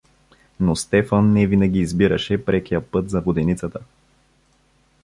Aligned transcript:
Но 0.59 0.75
Стефан 0.75 1.33
не 1.33 1.47
винаги 1.47 1.79
избираше 1.79 2.45
прекия 2.45 2.91
път 2.91 3.09
за 3.09 3.21
воденицата. 3.21 3.79